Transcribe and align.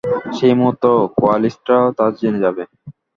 সেই 0.37 0.53
মুহুর্তে 0.57 0.89
কোয়ালিস্টরা 1.15 1.77
তা 1.97 2.05
জেনে 2.17 2.39
যাবে। 2.45 2.63